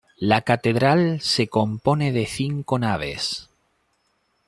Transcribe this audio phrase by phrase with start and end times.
[0.17, 3.51] La catedral se compone de cinco naves.